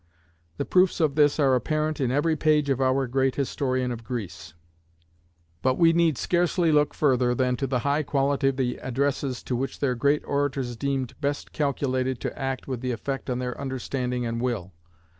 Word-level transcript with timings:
The 0.57 0.65
proofs 0.65 0.99
of 0.99 1.13
this 1.13 1.39
are 1.39 1.53
apparent 1.53 2.01
in 2.01 2.09
every 2.09 2.35
page 2.35 2.71
of 2.71 2.81
our 2.81 3.05
great 3.05 3.35
historian 3.35 3.91
of 3.91 4.03
Greece; 4.03 4.55
but 5.61 5.75
we 5.75 5.93
need 5.93 6.17
scarcely 6.17 6.71
look 6.71 6.95
further 6.95 7.35
than 7.35 7.55
to 7.57 7.67
the 7.67 7.77
high 7.85 8.01
quality 8.01 8.47
of 8.47 8.57
the 8.57 8.77
addresses 8.79 9.43
which 9.47 9.79
their 9.79 9.93
great 9.93 10.23
orators 10.25 10.75
deemed 10.75 11.13
best 11.21 11.51
calculated 11.51 12.19
to 12.21 12.35
act 12.35 12.67
with 12.67 12.83
effect 12.83 13.29
on 13.29 13.37
their 13.37 13.55
understanding 13.61 14.25
and 14.25 14.41
will. 14.41 14.73